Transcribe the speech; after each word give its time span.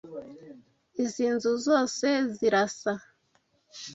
Izi 1.03 1.25
nzu 1.35 1.51
zose 1.65 2.07
zirasa. 2.35 2.93